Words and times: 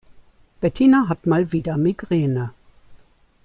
Bettina 0.61 1.07
hat 1.09 1.27
mal 1.27 1.51
wieder 1.51 1.77
Migräne. 1.77 2.53